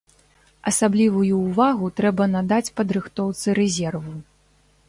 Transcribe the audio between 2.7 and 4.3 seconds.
падрыхтоўцы рэзерву.